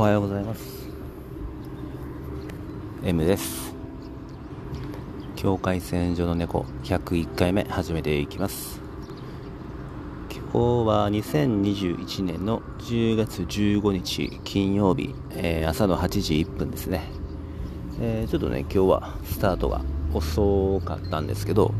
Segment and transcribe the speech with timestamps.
[0.00, 0.88] おはようございます。
[3.04, 3.74] M です。
[5.36, 6.64] 境界線上の猫。
[6.84, 8.80] 101回目始めていきます。
[10.30, 17.02] 今日は2021年の10月15日金曜日、えー、朝の8時1分ですね、
[18.00, 19.82] えー、ちょっとね今日はスタートが
[20.14, 21.74] 遅かったんですけど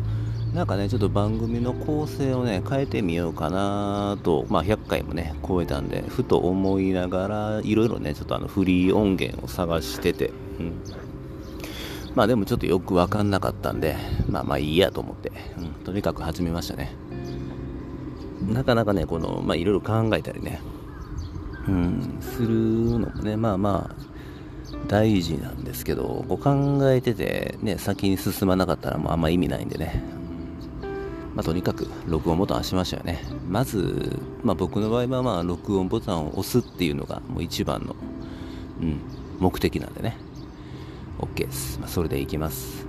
[0.55, 10.73] なんかね、ちょっと番組の構成をね、変えてみようかなと、まあ100回もね、超えたんで、ふと思いながら、いろいろね、ちょっとあのフリー音源を探してて、うん。
[12.17, 13.97] まあでもちょっとよくわかんなかったんで、
[14.29, 16.97] まあまあいいやと思って、うん、とにかく始めましたね。
[18.49, 20.61] なかなかね、この、まあいろいろ考えたりね、
[21.69, 22.49] うん、する
[22.99, 24.11] のもね、まあまあ、
[24.89, 30.03] 大事なんですけど、こう考えてて、ね、先に進まなかったらもうあんま意味ないんでね、
[31.41, 33.25] まあ、とにかく録音ボタン押しましたよね。
[33.49, 37.97] まず、まあ、僕の場合はまあ録音ボタンを押すっていうのがもう一番の、
[38.83, 39.01] うん、
[39.39, 40.19] 目的なんでね。
[41.19, 41.79] OK です。
[41.81, 42.85] まあ、それでいきます。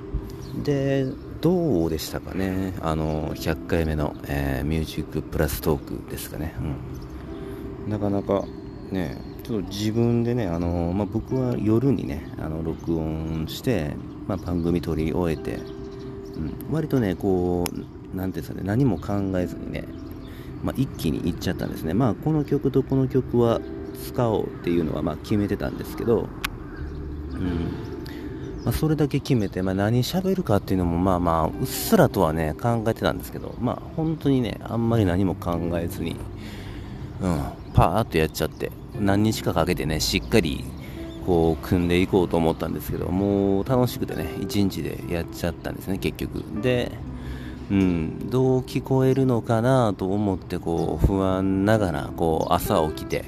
[0.66, 1.05] で、
[1.39, 2.73] どうでしたかね。
[2.81, 6.53] あの、100回目の、えー、ミュージックプラストークですかね。
[7.86, 7.89] うん。
[7.89, 8.43] なかなか
[8.91, 13.95] ね、ちょっと自分でね、あのまあ、僕は夜にね、あの録音して、
[14.27, 15.55] まあ、番組撮り終えて、
[16.36, 19.86] うん、割とね、こう、何ていうんですかね、何も考えずにね、
[20.64, 21.94] まあ、一気にいっちゃったんですね。
[21.94, 23.59] まあ、この曲とこの曲は
[24.08, 26.28] 使おうっていうのはま決めてたんですけど、
[27.34, 27.92] うん。
[28.64, 36.16] まあ、それだけ決めて、まあ、何喋るかっていうのもまあまあうっすらとはね考えてたんですけど、まあ、本当にねあんまり何も考えずに、
[37.22, 37.42] うん、
[37.73, 40.64] パーッとやっちゃって何日かかけてねしっかり
[41.26, 46.44] こう組んでいこうと思ったんですけどもう楽しくてね1日でやっちゃったんですね結局。
[46.62, 46.92] で
[47.72, 53.23] うん、どう聞こえるのかなと思ってこう不安ながらこう朝起きて、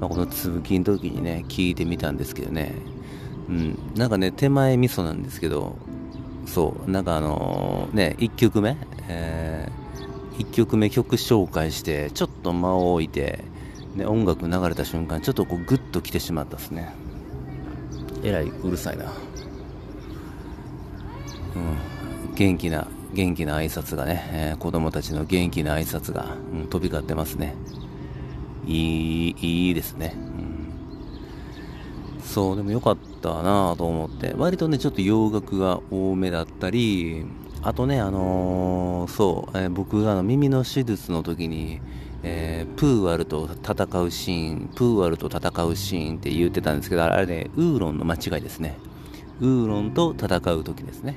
[0.00, 2.72] まあ、この通勤の時にね聞いてみたんですけどね、
[3.48, 5.76] うん、なんかね手前味噌なんですけど
[6.46, 6.90] そう。
[6.90, 8.76] なんかあのー、ね1曲目、
[9.08, 13.42] えー、1曲目曲紹介してちょっと間を置いて、
[13.96, 16.94] ね、音楽流れた瞬間ちょっとこうグッと来てしまったっすね。
[18.22, 19.06] えらいうるさいな。
[21.56, 22.34] うん。
[22.36, 22.86] 元気な。
[23.14, 27.54] 元気な挨拶がね、えー、子供たちの元気な挨拶が、うん、飛び交ってますね。
[28.66, 30.14] いい、いいですね。
[32.16, 37.24] うん、そう、でもよかったなと思って、割とね、ちょっと洋楽が多めだったり、
[37.62, 41.80] あとね、あのー、そう、えー、僕があの耳の手術の時に、
[42.22, 48.76] えー、プーアルと戦うシーン、プーアルと戦うシーンって言ってたんですけど、あれね、ウーロンの間違いですね。
[49.40, 51.16] ウーロンと戦う時ですね。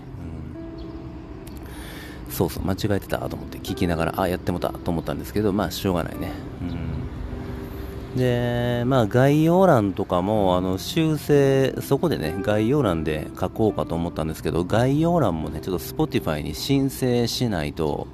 [2.29, 6.31] そうそう、間違えてたと思って聞きながら、あ、やってもたと思ったんですけど、まあ、しょうがないね。
[6.61, 8.17] うん。
[8.17, 18.07] で、まあ、概要欄とかも、あの、修正、そこでね、概要欄で書こうかと思ったんですけど、概要欄もね、ちょっと Spotify に申請しないと、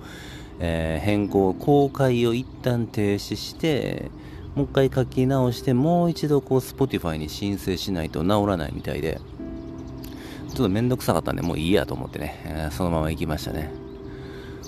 [0.59, 4.11] えー、変更、公開を一旦停止して、
[4.55, 9.19] もう一回書き直して、もう一度こう Spotify に申請しないと治らないみたいで、
[10.49, 13.82] ちょっとめんどくさかったんで、もういいやと思ってね、そのまま行きましたね。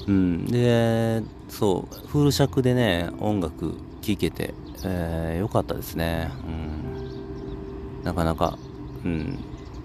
[0.07, 6.31] うん、で、そう、フル尺でね、音楽聴けて、えー、よかったですね。
[6.47, 8.57] うん、なかなか、
[9.03, 9.39] うん、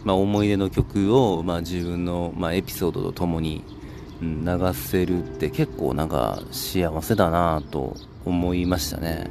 [0.04, 3.65] まあ、思い出の曲を、まあ、自分の、まあ、エピソードとともに、
[4.21, 9.31] うん、流せるって結構なんか幸せだなと思いましたね。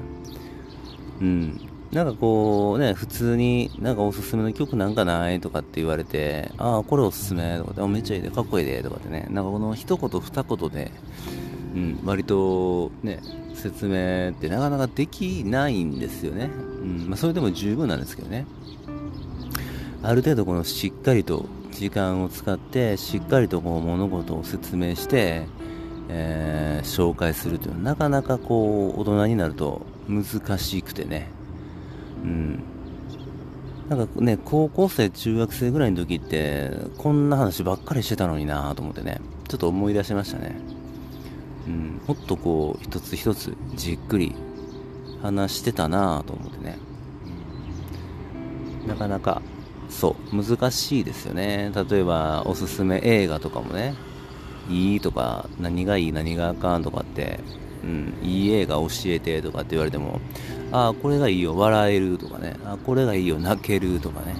[1.21, 1.68] うん。
[1.91, 10.91] なんかこうね、普通になんかおすすめの曲なんかないとかって言われて、ああ、これおすすめとかって、めっちゃいいで、かっこいいでとかってね、なんかこの一言二言で、
[11.73, 13.19] うん、割とね、
[13.55, 16.51] 説明ってなかなかできないんですよね。
[16.81, 18.45] うん、まあそれでも十分なんですけどね。
[20.03, 25.47] ある程度このしっかりと時間を使って、しっかりとこう物事を説明して、
[26.07, 31.38] えー、紹介するというのはなかなかこう大人になると難しくてね。
[32.23, 32.63] うん。
[33.89, 40.55] なんかね、高校生、中学生ぐらいの時って、こんな話ばっかりしてたのになと思ってね、ちょっと思い出しましたね。
[41.67, 44.35] うん、もっとこう、一つ一つじっくり
[45.21, 46.77] 話してたなと思ってね。
[48.83, 49.41] うん、なかなか、
[49.89, 51.71] そう、難しいですよね。
[51.89, 53.95] 例えば、おすすめ映画とかもね、
[54.69, 57.39] いいとか、何がいい、何があかんとかって、
[57.83, 60.19] うん、いい映画教えてとかって言われても、
[60.71, 64.35] ああ、これがいいよ、笑えるとかね、あこれがいいよ、泣けるとかね、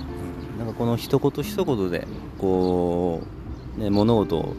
[0.58, 3.22] なんかこの一言一言で、こ
[3.78, 4.54] う、ね、物事を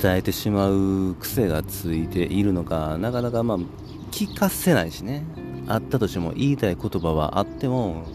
[0.00, 3.58] 伝えてしまう癖がついているのか、なかなかまあ、
[4.10, 5.24] 聞かせないしね、
[5.68, 8.06] あったとしても言いたい言葉はあっても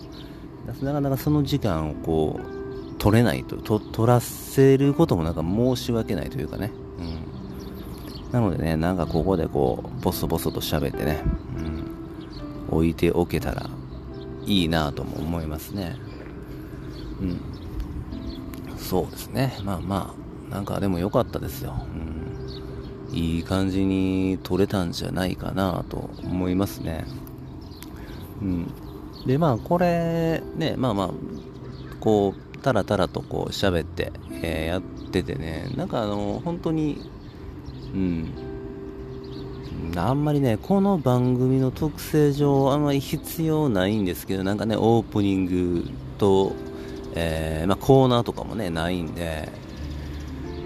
[0.82, 11.22] なかなかその時間をこう取れないとと取らせることもなんか申し訳ないというかね、うん、なのでねなんかここでこうボソボソと喋ってね、
[11.58, 11.73] うん、
[12.74, 13.70] 置いておけたら
[14.46, 15.96] いいなとも思いますね。
[17.22, 17.42] うん。
[18.78, 19.58] そうですね。
[19.64, 20.16] まあま
[20.50, 21.74] あなんかでも良かったですよ、
[23.10, 27.06] うん、いい感じに撮れたんじゃないかなと思いますね。
[28.42, 28.72] うん。
[29.26, 31.10] でまあこれねまあまあ
[32.00, 34.12] こうタラタラとこう喋って、
[34.42, 37.10] えー、やっててねなんかあの本当に
[37.94, 38.53] うん。
[39.96, 46.54] あんまりねこの番組の特性上あんまり必要ないんですけどなんかねオープニングと、
[47.16, 49.50] えー、まあ、コーナーとかもねないんで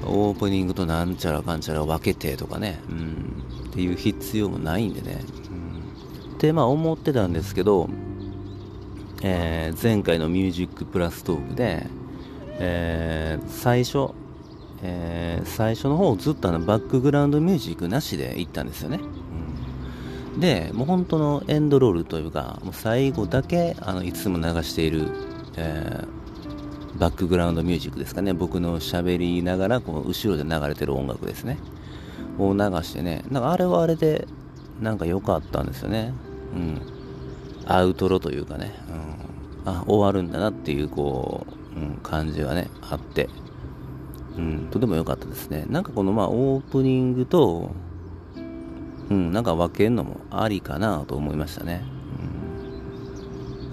[0.06, 5.20] オープニングとなんちゃらかんちゃら分けてとかね、うん、っていう必要もないんでね、
[5.52, 7.90] うん、ってまあ思ってたんですけど
[9.22, 11.88] えー、前回の「ミュージックプラストークで」
[12.60, 14.12] えー、最初、
[14.84, 19.00] えー、最初の方ずっとあのバックグラウンドミュージックなしで行ったんですよね、
[20.34, 25.08] うん、でもう本当のエンドロールというかもう最後だけあのいつも流している、
[25.56, 28.34] えー、バックグラウンドミュージックですかね。
[28.34, 31.58] 僕の喋りながらこう後ろで流れてる音楽ですね。
[32.38, 34.28] を流してねなんかあれはあれで
[34.80, 36.14] なんか良かったんですよね。
[36.56, 36.82] うん。
[37.66, 38.74] アウトロというかね、
[39.66, 41.46] うん、あ終わるんだなっていうこ
[41.76, 43.28] う、うん、感じがねあって、
[44.38, 45.66] うん、とても良かったですね。
[45.70, 47.72] なんかこのまあオープニングと、
[49.10, 51.84] うん、なんか分けるのもありかなと思いましたね、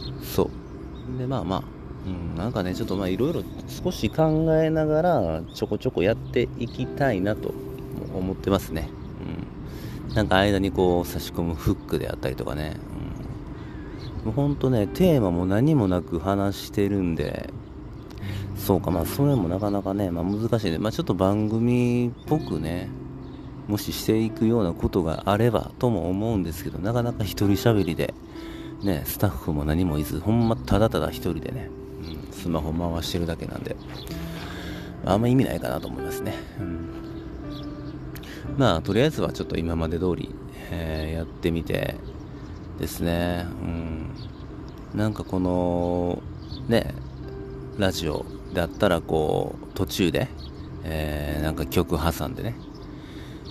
[0.09, 0.51] うん、そ
[1.17, 1.19] う。
[1.19, 1.63] でまあまあ
[2.07, 7.55] うん、なんかね、ちょっとまあいろいろ少し考えながらちょこちょこやっていきたいなと
[8.15, 8.91] 思ってますね。
[10.11, 10.15] うん。
[10.15, 12.77] なんか間にこう差し込むフックであったりとかね、
[14.25, 17.49] もうほんとね、テーマも何もなく話してるんで、
[18.65, 20.79] そうか、まあ、それもなかなかね、まあ、難しいね。
[20.79, 22.89] まあ、ちょっと番組っぽくね、
[23.69, 28.15] もししていくようなことがあればとも思うんですけど、なかなか一人喋りで、
[28.83, 31.71] ね、スタッフも何もいず、ほんまただただ一人でね、
[32.27, 33.77] うん、スマホ回してるだけなんで、
[35.05, 36.35] あんま意味ないかなと思いますね。
[36.59, 36.89] うん、
[38.57, 40.35] まあ、とりあえずはちょっと今まで通り、
[40.71, 41.97] えー、やってみて、
[42.79, 43.47] ですね。
[43.63, 44.11] うん。
[44.95, 46.23] なんかこの、
[46.69, 46.95] ね、
[47.79, 48.25] ラジオ
[48.55, 50.29] だったらこう、途中で、
[50.85, 52.55] えー、なんか曲挟んでね、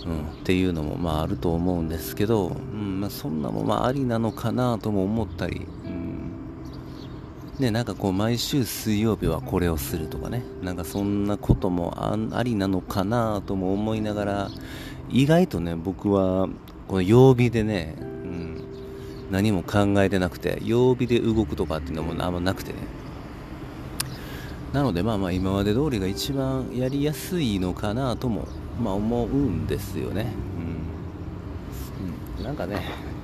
[0.05, 3.01] うん、っていうのもまああると思うんですけど、うん。
[3.01, 6.31] まあ、そんなもまあありなのかなとも思ったり、うん、
[7.59, 14.49] ね、なんかこう毎週水曜日はこれをするとかね、なんかそんなこともありなのかなとも思いながら、
[15.09, 16.49] 意外とね、僕は
[16.87, 18.63] この曜日でね、うん。
[19.31, 22.79] 何も考えてなくて曜日で動くとかっていうのもあんまなくてね。
[24.73, 28.47] なのでまあまあ今まで通りが一番やりやすいのかなとも
[28.81, 30.33] まあ思うんですよね。
[32.39, 32.81] うん、うん、なんかね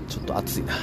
[0.08, 0.74] ちょっと暑いな。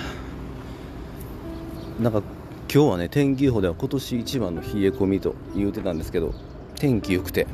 [2.01, 2.21] なんか
[2.69, 6.35] 今日はね天気予報では今年一番の冷え込みと言うてたんですけど
[6.75, 7.47] 天気良くて。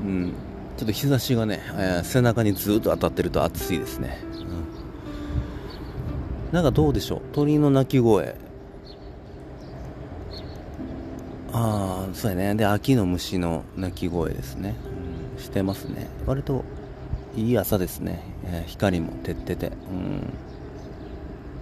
[0.00, 0.32] うん。
[0.76, 4.18] ちょっと日差しがね、えー、背中にずっと当たってると暑いですね。
[6.50, 7.20] なんかどうでしょう？
[7.32, 8.34] 鳥の鳴き声。
[11.56, 12.56] ああそうやね。
[12.56, 14.74] で秋の虫の鳴き声ですね、
[15.36, 16.08] うん、してますね。
[16.26, 16.64] 割と
[17.36, 19.68] いい朝ですね、えー、光も照ってて。
[19.68, 19.70] う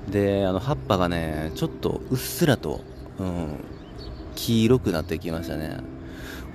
[0.09, 0.11] ん。
[0.11, 2.81] であの葉っぱがねちょっとうっすらと、
[3.19, 3.59] うん、
[4.35, 5.77] 黄色くなってきましたね。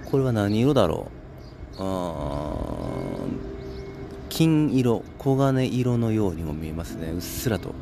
[0.10, 1.12] これは何色だろ
[1.78, 1.80] う？
[1.80, 2.56] あ
[4.30, 7.12] 金色黄金色のようにも見えますね。
[7.12, 7.70] うっすらと。
[7.70, 7.76] うん。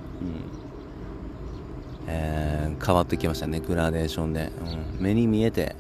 [2.08, 4.52] えー、変わってきましたねグラデーションで、
[4.98, 5.76] うん、目に見えて、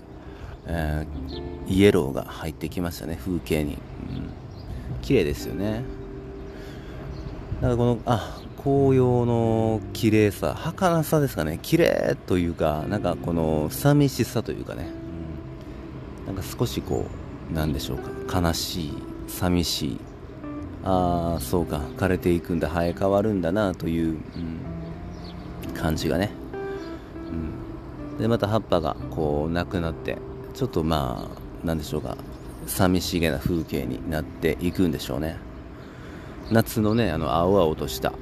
[0.65, 3.79] えー、イエローが入ってきましたね風景に、うん、
[5.01, 5.83] 綺麗ですよね。
[7.61, 11.59] だからこのあ紅葉の綺麗さ儚さですかね。
[11.61, 14.89] 綺麗というかなんかこの寂しさというかね、
[16.27, 17.05] うん、なんか少しこ
[17.51, 18.41] うなんでしょうか。
[18.41, 18.93] 悲しい
[19.27, 19.99] 寂しい。
[20.83, 21.81] ああそうか。
[21.97, 22.67] 枯れていくんだ。
[22.67, 24.17] 生え変わるんだなという、うん。
[25.85, 26.31] 感じがね、
[28.11, 30.17] うん、でまた葉っぱがこうなくなって
[30.55, 32.17] ちょっとまあ何でしょうか。
[32.65, 35.37] 寂しげな風景になっていくんでしょうね。
[36.49, 38.13] 夏のねあの青々とした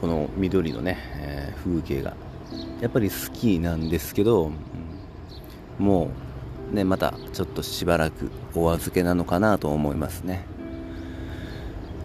[0.00, 2.14] この緑のね、えー、風景が
[2.80, 4.52] やっぱり好きなんですけど、
[5.80, 6.10] うん、も
[6.70, 10.44] うねまたちょっとしばらくお預けなのかなと思いますね。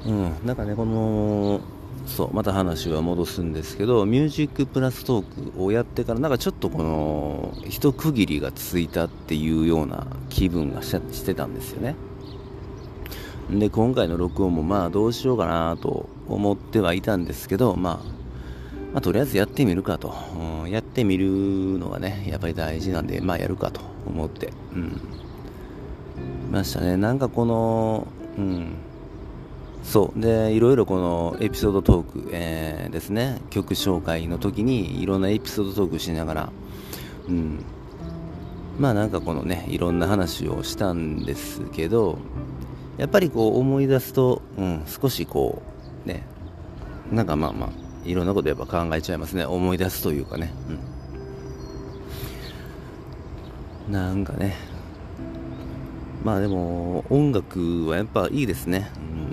[0.07, 0.33] うん。
[0.43, 1.61] なんかねこの
[2.05, 11.95] そうまた話は戻すんですけどミュージックプラストークをやってからなんかちょっとこの一区切りがついたっていうような気分がしてたんですよね。
[13.51, 17.93] で今回の録音もまあどうしようかなと思ってはいたんですけど、まあ、
[18.93, 20.13] まあとりあえずやってみるかと、
[20.63, 21.27] うん、やってみる
[21.79, 25.01] のがねやっぱり大事なんでまあやるかと思ってうん。
[26.51, 26.97] ましたね。
[26.97, 28.75] なんかこのうん。
[29.83, 30.19] そう。
[30.19, 33.41] でいろいろこのエピソードトーク、えー、ですね。
[33.49, 36.49] 曲紹介の時にいろんなエピソードトークしながら、
[37.27, 37.63] うん、
[38.77, 42.17] まあなんかこのねいろんな話をしたんですけど
[42.97, 45.61] やっぱりこう思い出すと、うん、少しこ
[46.05, 46.23] うね
[47.11, 47.69] なんかまあまあ
[48.05, 49.45] いろんなことやっぱ考えちゃいますね。
[49.45, 50.53] 思い出すというかね、
[53.87, 54.55] うん、なんかね。
[56.23, 59.28] まあでも音楽はやっぱいいですね、うん、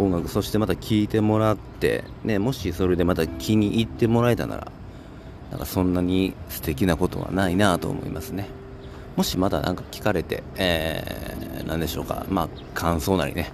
[0.00, 4.72] 音楽そしてまた聴いてもらってねもしそれでまた気に入ってもらえたなら
[5.50, 8.48] なんかそんなに素敵なことはないなと思いますね。
[9.16, 12.24] もしまだ何か聞かれて、えー、何でしょうか。
[12.28, 13.52] まあ感想なりね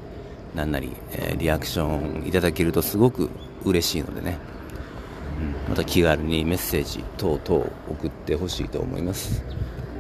[0.55, 3.31] 何なり、えー、リアクションいただけるとすごく
[3.65, 4.39] 嬉しいのでね、
[5.67, 9.43] うん、また気軽にメッセージ等々送ってほしいと思います。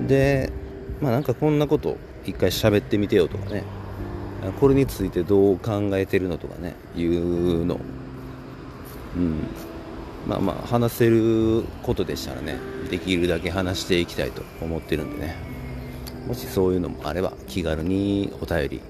[0.06, 0.52] で
[1.00, 3.64] まあなんかこんなこと一回喋ってみてよとかね。
[4.60, 7.80] これについてどう考えてるのとかねいうの。
[9.16, 9.42] うん。
[10.26, 12.58] まあまあ話せることでしたらね
[12.90, 15.36] できるだけ話していきたいと思ってるんでね。
[16.26, 18.80] もしそういうのもあれば気軽にお便り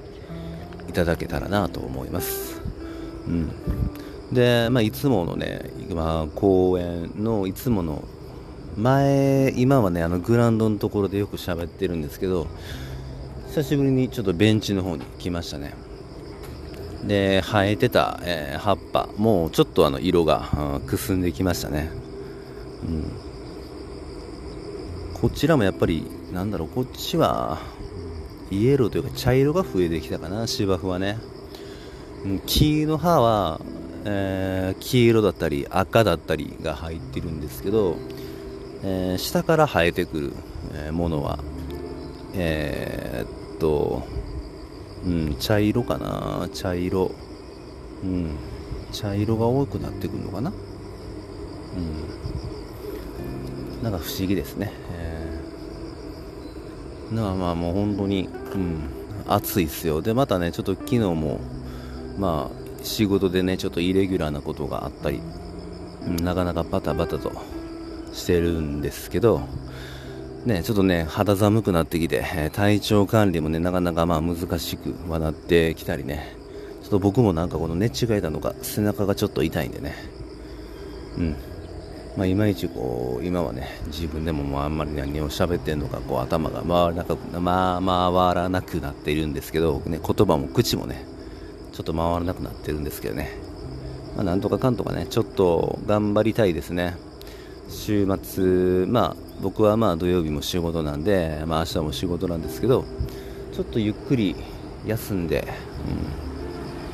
[0.88, 2.60] いただけたらなと思います。
[3.26, 3.52] うん。
[4.32, 8.02] で、まあ、いつものね、まあ、公演のいつもの
[8.76, 12.46] 前今はねあのグラウンドのところでよく喋ってるんですけど
[13.56, 15.72] 久しぶりにちょっとベンチの方に来ましたね。
[17.04, 21.90] で生えてた、えー、葉っぱもうちょっとあの色が、くすんできましたね、
[22.86, 23.10] うん、
[25.14, 27.58] こちらもやっぱりなんだろうこっちは
[28.50, 31.16] イエローというか茶色が増えてきたかな芝生はね、
[32.26, 33.62] うん、木の葉は、
[34.04, 37.96] えー、黄色だったり赤だったりが入ってるんですけど、
[38.82, 40.32] えー、下から生えてくる、
[40.74, 41.38] えものは
[42.38, 44.06] えー、と、
[45.04, 47.10] うん、茶色かな茶色。
[48.02, 48.30] うん。
[48.92, 50.52] 茶色が多くなってくるのかな
[51.76, 51.80] う
[53.80, 53.82] ん。
[53.82, 54.72] なんか不思議ですね。
[54.92, 58.88] えー、なまあもう本当に、うん、
[59.28, 60.02] 暑いっすよ。
[60.02, 61.40] で、またね、ちょっと昨日も、
[62.18, 65.20] まあ、仕事でね、ちょっとイレギュラーなことがあったり、
[66.06, 67.32] うん、なかなかバタバタと
[68.12, 69.42] してるんですけど、
[70.46, 76.36] ね、ちょっとね、肌寒くなってきて、体調管理もね、なかなかまあ難しくはなってきたりね、
[76.82, 79.96] ちょっと僕もなんかこの寝違えたのか、背中がちょっと痛いんでね、
[81.18, 81.36] うん。
[82.16, 91.04] まあ、いまいちこう、今はね、自分でももうあんまり何を喋ってんのか、こう頭が回らなく、まあ、回らなくなっているんですけど、ね、言葉も口もね、
[91.72, 93.32] ちょっと回らなくなってるんですけどね。
[94.14, 96.96] まあ、なんとかかんとかね、ちょっと頑張りたいですね。
[97.68, 102.84] 週末、まあ、僕はまあ土曜日も仕事なんで、まあ、明日も仕事なんですけど
[103.52, 104.36] ちょっとゆっくり
[104.86, 105.46] 休んで、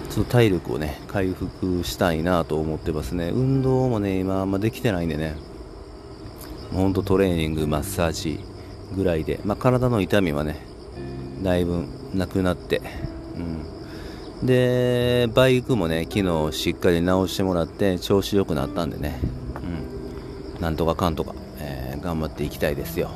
[0.05, 3.29] うん、ちょっと体力をね回復したいなと思ってますね。
[3.29, 5.37] 運動もね今あんまできてないんでね。
[6.73, 8.41] ほんとトレーニングマッサージ
[8.97, 10.57] ぐらいで、まあ、体の痛みはね
[11.43, 12.81] だいぶなくなって、
[14.41, 19.21] うん、でバイクもね昨日しっかり直してもらって調子良くなったんでね。
[20.63, 23.11] なんとかかんとか、えー、頑張っていきたいですよ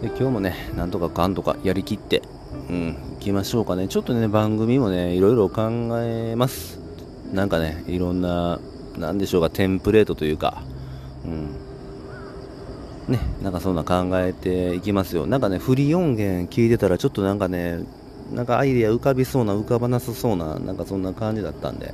[0.00, 2.22] で今日もねなんとかかんとかやりきって
[2.70, 5.68] うん行きましょうかねちょっとね番組もねいろいろ考
[6.00, 6.80] えます
[7.34, 8.58] なんかねいろんな
[8.96, 10.62] なんでしょうかテンプレートというか
[11.26, 11.54] うん
[13.08, 15.26] ね、なんかそんな考えていきますよ。
[15.26, 17.80] なんかね、フリー音源聞いてたら、ちょっとなんかね、
[18.32, 21.92] なんかアイデア浮かびそうな、浮かばなさそうな、なんかそんな感じだったんで、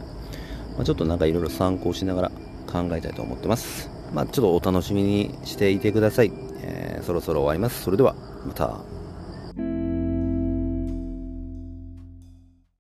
[0.77, 2.33] まあ、ちょっとなんかいろいろ参考しながら
[2.71, 3.96] 考えたいと思ってます。
[4.13, 6.33] まあ、ちょっとお楽しみにしていてください。
[6.61, 7.83] えー、そろそろ終わります。
[7.83, 8.96] それでは、また。